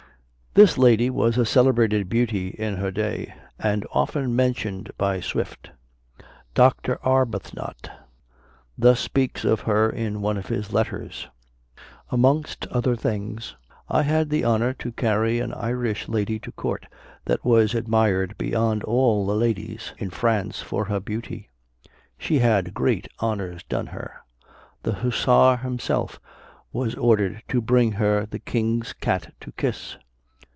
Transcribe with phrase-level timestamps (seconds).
[0.53, 5.71] This lady was a celebrated beauty in her day, and often mentioned by Swift.
[6.53, 6.99] Dr.
[7.05, 7.89] Arbuthnot
[8.77, 11.29] thus speaks of her in one of his letters:
[12.09, 13.55] "Amongst other things,
[13.87, 16.85] I had the honor to carry an Irish lady to court
[17.23, 21.47] that was admired beyond all the ladies in France for her beauty.
[22.17, 24.17] She had great honors done her.
[24.83, 26.19] The hussar himself
[26.73, 29.95] was ordered to bring her the King's cat to kiss.